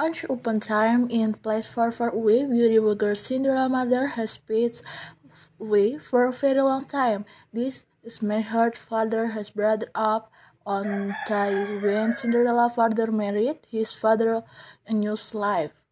Once 0.00 0.24
upon 0.30 0.58
time, 0.58 1.10
in 1.10 1.34
place 1.34 1.66
far, 1.66 1.90
far 1.90 2.08
away, 2.08 2.46
beautiful 2.46 2.94
girl 2.94 3.14
Cinderella's 3.14 3.70
mother 3.70 4.06
has 4.06 4.38
been 4.38 4.72
away 5.60 5.98
for 5.98 6.24
a 6.24 6.32
very 6.32 6.62
long 6.62 6.86
time. 6.86 7.26
This 7.52 7.84
is 8.02 8.22
when 8.22 8.40
her 8.44 8.72
father 8.72 9.26
has 9.36 9.50
brought 9.50 9.84
up 9.94 10.32
on 10.64 11.14
time 11.28 11.82
when 11.82 12.14
Cinderella's 12.14 12.76
father 12.76 13.12
married 13.12 13.58
his 13.68 13.92
father 13.92 14.42
a 14.86 14.92
new 14.94 15.18
life. 15.34 15.84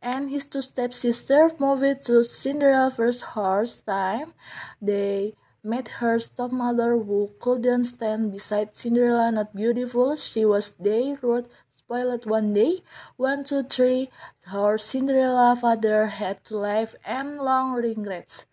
And 0.00 0.30
his 0.30 0.46
two 0.46 0.62
stepsisters 0.62 1.58
moved 1.58 2.06
to 2.06 2.22
Cinderella's 2.22 2.94
first 2.94 3.22
horse 3.34 3.74
time. 3.74 4.34
They 4.80 5.34
met 5.64 5.88
her 5.98 6.18
stepmother 6.18 6.96
who 6.96 7.30
couldn't 7.40 7.86
stand 7.86 8.30
beside 8.30 8.76
Cinderella 8.76 9.30
not 9.32 9.54
beautiful. 9.54 10.16
She 10.16 10.44
was 10.44 10.74
they 10.78 11.16
wrote 11.20 11.50
spoiled 11.92 12.24
one 12.24 12.54
day. 12.54 12.80
One, 13.18 13.44
two, 13.44 13.62
three. 13.64 14.08
Her 14.46 14.78
Cinderella 14.78 15.54
father 15.60 16.06
had 16.06 16.42
to 16.46 16.56
live 16.56 16.96
and 17.04 17.36
long 17.36 17.72
regrets 17.72 18.46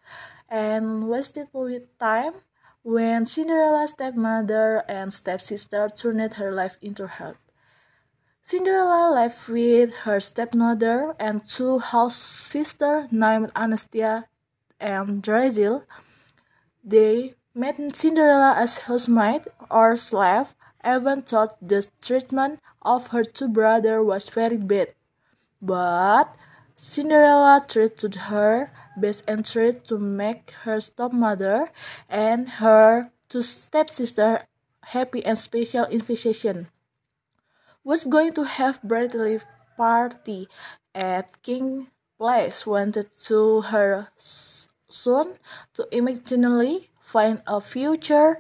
and 0.50 1.08
wasted 1.08 1.48
with 1.54 1.88
time 2.00 2.34
when 2.84 3.26
Cinderella's 3.26 3.92
stepmother 3.92 4.84
and 4.90 5.14
stepsister 5.14 5.88
turned 5.88 6.34
her 6.34 6.52
life 6.52 6.78
into 6.82 7.08
hell. 7.08 7.36
Cinderella 8.44 9.14
lived 9.16 9.48
with 9.48 9.96
her 10.04 10.20
stepmother 10.20 11.16
and 11.18 11.48
two 11.48 11.80
house 11.80 12.18
sisters 12.18 13.06
named 13.10 13.52
Anastasia 13.56 14.28
and 14.82 15.24
Drizella. 15.24 15.84
They 16.84 17.36
met 17.56 17.78
Cinderella 17.96 18.56
as 18.58 18.80
housemaid 18.80 19.48
or 19.72 19.96
slave. 19.96 20.56
Even 20.86 21.22
thought 21.22 21.58
the 21.62 21.88
treatment 22.02 22.60
of 22.82 23.08
her 23.08 23.24
two 23.24 23.48
brothers 23.48 24.06
was 24.06 24.30
very 24.30 24.58
bad. 24.58 24.94
But 25.62 26.36
Cinderella 26.76 27.66
treated 27.68 28.16
her 28.32 28.72
best 28.96 29.24
and 29.28 29.46
tried 29.46 29.84
to 29.86 29.98
make 29.98 30.52
her 30.64 30.80
stepmother 30.80 31.72
and 32.08 32.48
her 32.64 33.12
two 33.28 33.42
stepsisters 33.42 34.40
happy 34.82 35.26
and 35.26 35.38
special 35.38 35.86
invitation. 35.86 36.68
Was 37.84 38.06
going 38.06 38.34
to 38.34 38.44
have 38.44 38.82
birthday 38.82 39.40
party 39.76 40.48
at 40.96 41.42
King 41.44 41.88
Place 42.18 42.68
wanted 42.68 43.08
to 43.32 43.62
her 43.62 44.10
soon 44.18 45.36
to 45.74 45.88
immediately 45.92 46.90
find 47.00 47.42
a 47.48 47.62
future 47.62 48.40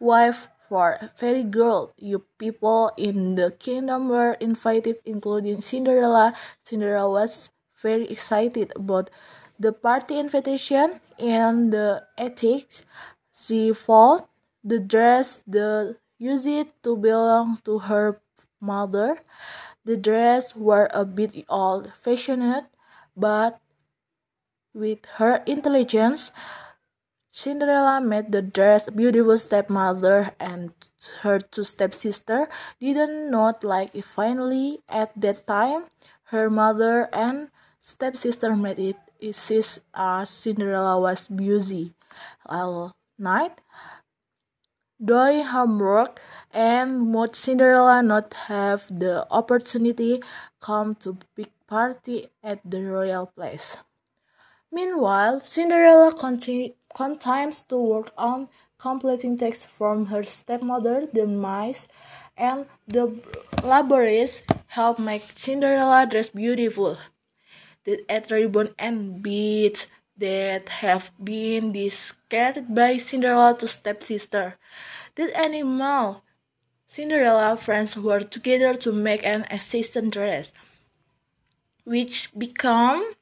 wife 0.00 0.48
for 0.68 0.98
fairy 1.16 1.42
girl. 1.42 1.92
You 1.96 2.24
people 2.38 2.92
in 2.96 3.34
the 3.34 3.50
kingdom 3.52 4.08
were 4.08 4.34
invited, 4.34 4.96
including 5.04 5.60
Cinderella. 5.60 6.34
Cinderella 6.64 7.10
was 7.10 7.50
very 7.80 8.08
excited 8.08 8.72
about 8.76 9.10
the 9.58 9.72
party 9.72 10.18
invitation 10.18 11.00
and 11.18 11.72
the 11.72 12.04
ethics. 12.18 12.82
She 13.32 13.72
found 13.72 14.22
the 14.64 14.80
dress 14.80 15.42
the 15.46 15.96
used 16.18 16.68
to 16.82 16.96
belong 16.96 17.58
to 17.64 17.78
her 17.80 18.20
mother. 18.60 19.18
The 19.84 19.96
dress 19.96 20.56
were 20.56 20.88
a 20.92 21.04
bit 21.04 21.44
old 21.48 21.92
fashioned, 22.02 22.66
but 23.16 23.60
with 24.74 25.04
her 25.16 25.42
intelligence, 25.46 26.30
Cinderella 27.36 28.00
made 28.00 28.32
the 28.32 28.40
dress 28.40 28.88
beautiful 28.88 29.36
stepmother 29.36 30.32
and 30.40 30.72
her 31.20 31.38
two 31.38 31.64
stepsister 31.64 32.48
didn't 32.80 33.30
not 33.30 33.62
like 33.62 33.92
it 33.92 34.06
finally 34.06 34.80
at 34.88 35.12
that 35.20 35.46
time 35.46 35.84
her 36.32 36.48
mother 36.48 37.12
and 37.12 37.50
stepsister 37.82 38.56
made 38.56 38.78
it 38.78 38.96
insist 39.20 39.84
as 39.92 39.92
ah, 39.92 40.24
Cinderella 40.24 40.98
was 40.98 41.28
busy 41.28 41.92
all 42.46 42.96
night 43.18 43.60
doing 44.96 45.44
homework 45.44 46.18
and 46.54 47.12
would 47.12 47.36
Cinderella 47.36 48.02
not 48.02 48.32
have 48.48 48.88
the 48.88 49.28
opportunity 49.30 50.22
come 50.58 50.94
to 51.04 51.18
big 51.34 51.52
party 51.66 52.30
at 52.42 52.64
the 52.64 52.80
royal 52.80 53.26
place. 53.26 53.76
Meanwhile, 54.72 55.42
Cinderella 55.42 56.12
continued 56.12 56.74
continues 56.96 57.60
to 57.60 57.76
work 57.76 58.10
on 58.16 58.48
completing 58.78 59.36
texts 59.36 59.66
from 59.66 60.06
her 60.06 60.22
stepmother, 60.22 61.04
the 61.12 61.26
mice, 61.26 61.86
and 62.38 62.64
the 62.88 63.20
laborers 63.62 64.42
help 64.68 64.98
make 64.98 65.22
Cinderella 65.36 66.06
dress 66.10 66.30
beautiful. 66.30 66.96
The 67.84 68.00
eight 68.08 68.30
ribbon 68.30 68.74
and 68.78 69.22
beads 69.22 69.88
that 70.16 70.68
have 70.80 71.12
been 71.22 71.72
discarded 71.72 72.74
by 72.74 72.96
Cinderella 72.96 73.56
to 73.58 73.68
stepsister. 73.68 74.56
The 75.16 75.36
animal 75.36 76.22
Cinderella 76.88 77.58
friends 77.58 77.96
work 77.96 78.30
together 78.30 78.74
to 78.74 78.92
make 78.92 79.22
an 79.22 79.44
assistant 79.50 80.14
dress, 80.14 80.50
which 81.84 82.30
become 82.36 83.12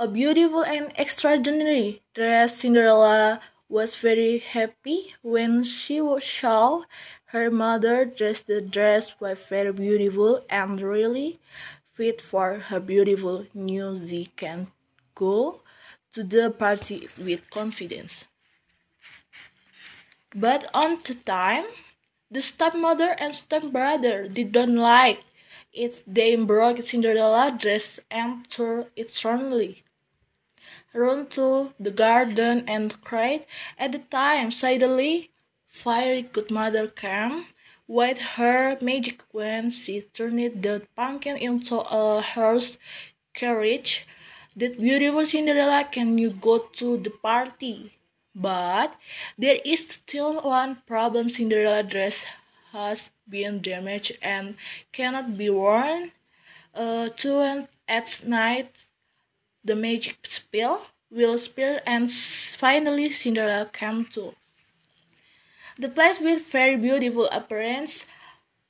a 0.00 0.08
beautiful 0.08 0.62
and 0.62 0.90
extraordinary 0.96 2.00
dress, 2.14 2.56
Cinderella 2.56 3.38
was 3.68 3.94
very 3.96 4.38
happy 4.38 5.14
when 5.20 5.62
she 5.62 6.00
saw 6.22 6.84
her 7.26 7.50
mother 7.50 8.06
dress 8.06 8.40
the 8.40 8.62
dress 8.62 9.20
was 9.20 9.38
very 9.40 9.70
beautiful 9.74 10.42
and 10.48 10.80
really 10.80 11.38
fit 11.92 12.22
for 12.22 12.60
her 12.70 12.80
beautiful 12.80 13.44
new 13.52 13.94
she 14.08 14.24
can 14.36 14.68
go 15.14 15.60
to 16.14 16.24
the 16.24 16.48
party 16.48 17.06
with 17.18 17.50
confidence. 17.50 18.24
But 20.34 20.70
on 20.72 21.00
the 21.04 21.14
time, 21.14 21.66
the 22.30 22.40
stepmother 22.40 23.10
and 23.18 23.34
stepbrother 23.34 24.28
didn't 24.28 24.76
like 24.76 25.24
it. 25.74 26.02
They 26.06 26.36
broke 26.36 26.80
Cinderella 26.80 27.54
dress 27.60 28.00
and 28.10 28.48
tore 28.48 28.86
it 28.96 29.10
strongly 29.10 29.84
run 30.94 31.26
to 31.28 31.72
the 31.78 31.90
garden 31.90 32.64
and 32.68 33.00
cried. 33.02 33.46
At 33.78 33.92
the 33.92 33.98
time, 33.98 34.50
suddenly, 34.50 35.30
fairy 35.68 36.22
godmother 36.22 36.88
came. 36.88 37.46
With 37.86 38.18
her 38.36 38.78
magic 38.80 39.22
wand, 39.32 39.72
she 39.72 40.02
turned 40.02 40.62
the 40.62 40.86
pumpkin 40.94 41.36
into 41.36 41.78
a 41.80 42.22
horse 42.22 42.78
carriage. 43.34 44.06
That 44.56 44.78
beautiful 44.78 45.24
Cinderella, 45.24 45.88
can 45.90 46.18
you 46.18 46.30
go 46.30 46.58
to 46.58 46.98
the 46.98 47.10
party? 47.10 47.98
But 48.34 48.94
there 49.36 49.58
is 49.64 49.88
still 49.88 50.40
one 50.42 50.82
problem 50.86 51.30
Cinderella 51.30 51.82
dress 51.82 52.24
has 52.72 53.10
been 53.28 53.60
damaged 53.60 54.18
and 54.22 54.56
cannot 54.92 55.36
be 55.36 55.50
worn. 55.50 56.12
Uh, 56.72 57.08
to 57.08 57.66
at 57.88 58.24
night 58.24 58.86
the 59.64 59.74
magic 59.74 60.18
spell 60.26 60.86
will 61.10 61.36
spill 61.38 61.78
and 61.86 62.10
finally 62.10 63.10
Cinderella 63.10 63.68
came 63.72 64.06
to. 64.12 64.34
The 65.78 65.88
place 65.88 66.20
with 66.20 66.50
very 66.50 66.76
beautiful 66.76 67.26
appearance, 67.26 68.06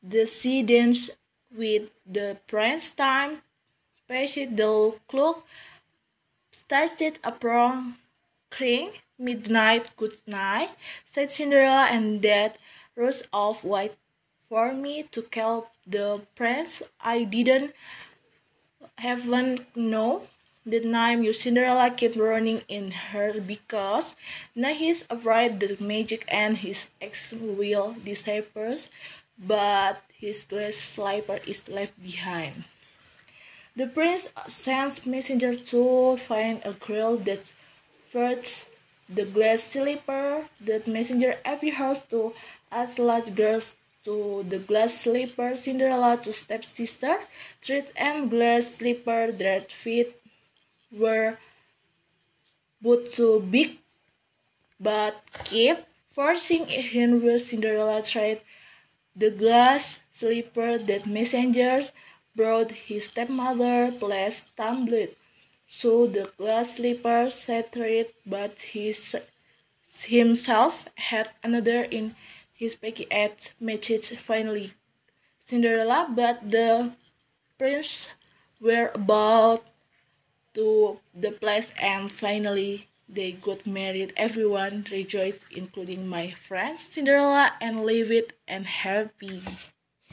the 0.03 0.27
sea 0.27 0.63
with 1.55 1.91
the 2.07 2.39
prince 2.47 2.91
time, 2.91 3.43
passed 4.09 4.57
the 4.57 4.95
clock, 5.09 5.47
started 6.53 7.19
a 7.25 7.29
upon 7.29 7.97
crying 8.51 8.93
midnight 9.19 9.91
good 9.97 10.19
night, 10.27 10.71
said 11.05 11.31
Cinderella, 11.31 11.87
and 11.91 12.23
that 12.23 12.57
rose 12.97 13.23
of 13.33 13.65
white 13.65 13.97
for 14.49 14.73
me 14.73 15.05
to 15.13 15.25
help 15.33 15.69
the 15.87 16.23
prince. 16.35 16.83
I 17.01 17.25
didn't 17.25 17.75
heaven 18.97 19.67
know 19.75 20.23
the 20.67 20.81
you 21.23 21.33
Cinderella 21.33 21.91
kept 21.91 22.17
running 22.17 22.63
in 22.69 22.91
her 22.91 23.41
because 23.41 24.15
now 24.55 24.75
he's 24.75 25.05
afraid 25.09 25.59
the 25.59 25.77
magic 25.83 26.25
and 26.29 26.59
his 26.59 26.89
ex 27.01 27.33
will 27.33 27.97
disappear, 28.05 28.79
but 29.39 30.03
his 30.13 30.45
glass 30.45 30.75
slipper 30.75 31.41
is 31.47 31.69
left 31.69 32.01
behind. 32.03 32.65
The 33.75 33.87
prince 33.87 34.29
sends 34.49 35.07
messenger 35.07 35.55
to 35.57 36.17
find 36.19 36.61
a 36.65 36.73
girl 36.75 37.17
that 37.19 37.53
fits 38.07 38.67
the 39.09 39.25
glass 39.25 39.63
slipper. 39.63 40.47
The 40.61 40.83
messenger 40.87 41.39
every 41.45 41.71
house 41.71 42.03
to 42.11 42.35
ask 42.71 42.99
large 42.99 43.35
girls 43.35 43.75
to 44.05 44.45
the 44.49 44.59
glass 44.59 45.01
slipper 45.01 45.55
Cinderella 45.57 46.19
to 46.25 46.33
stepsister, 46.33 47.17
treat 47.63 47.93
and 47.97 48.31
glass 48.31 48.75
slipper 48.77 49.33
that 49.33 49.73
fit 49.73 50.21
were 50.91 51.39
both 52.83 53.15
too 53.15 53.41
big 53.51 53.79
but 54.81 55.23
keep 55.45 55.79
forcing 56.13 56.67
Henry 56.67 57.39
Cinderella 57.39 58.03
tried 58.03 58.41
the 59.15 59.31
glass 59.31 60.01
slipper 60.13 60.79
that 60.79 61.07
messengers 61.07 61.93
brought 62.35 62.71
his 62.73 63.05
stepmother 63.07 63.91
glass 63.91 64.45
tumbler. 64.57 65.09
So 65.69 66.07
the 66.07 66.31
glass 66.39 66.77
slipper 66.77 67.29
shattered, 67.29 68.07
but 68.27 68.59
he 68.61 68.95
himself 70.07 70.85
had 70.95 71.29
another 71.43 71.83
in 71.83 72.17
his 72.55 72.75
package 72.75 73.53
matched 73.61 74.17
finally. 74.19 74.73
Cinderella 75.45 76.09
but 76.09 76.51
the 76.51 76.93
prince 77.59 78.09
were 78.61 78.91
about 78.95 79.65
to 80.55 80.99
the 81.15 81.33
place 81.33 81.73
and 81.81 82.11
finally 82.11 82.89
they 83.09 83.33
got 83.33 83.67
married. 83.67 84.13
Everyone 84.17 84.87
rejoiced, 84.91 85.41
including 85.51 86.07
my 86.07 86.31
friends 86.31 86.83
Cinderella, 86.83 87.53
and 87.61 87.85
lived 87.85 88.35
and 88.47 88.67
happy. 88.67 89.43